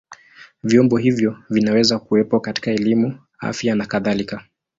[0.63, 4.43] Vyombo hivyo vinaweza kuwepo katika elimu, afya na kadhalika.